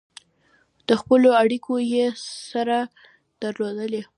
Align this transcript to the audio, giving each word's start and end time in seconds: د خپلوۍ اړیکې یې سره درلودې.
د 0.87 0.89
خپلوۍ 1.01 1.31
اړیکې 1.41 1.75
یې 1.93 2.05
سره 2.53 2.77
درلودې. 3.41 4.01